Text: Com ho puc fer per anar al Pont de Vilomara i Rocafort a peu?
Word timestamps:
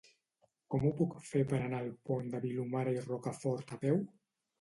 Com 0.75 0.85
ho 0.87 0.93
puc 1.01 1.11
fer 1.25 1.41
per 1.51 1.59
anar 1.65 1.81
al 1.85 1.91
Pont 2.11 2.31
de 2.31 2.39
Vilomara 2.47 2.95
i 2.97 3.05
Rocafort 3.05 3.75
a 3.77 3.79
peu? 3.85 4.01